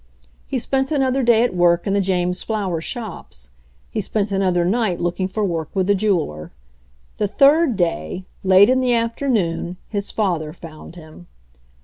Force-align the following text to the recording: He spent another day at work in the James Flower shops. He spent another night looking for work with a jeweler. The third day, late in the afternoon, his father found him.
He 0.47 0.57
spent 0.57 0.89
another 0.91 1.21
day 1.21 1.43
at 1.43 1.53
work 1.55 1.85
in 1.85 1.93
the 1.93 2.01
James 2.01 2.41
Flower 2.41 2.81
shops. 2.81 3.51
He 3.91 4.01
spent 4.01 4.31
another 4.31 4.65
night 4.65 4.99
looking 4.99 5.27
for 5.27 5.43
work 5.43 5.69
with 5.75 5.91
a 5.91 5.93
jeweler. 5.93 6.51
The 7.17 7.27
third 7.27 7.75
day, 7.77 8.25
late 8.43 8.71
in 8.71 8.79
the 8.81 8.95
afternoon, 8.95 9.77
his 9.89 10.09
father 10.09 10.53
found 10.53 10.95
him. 10.95 11.27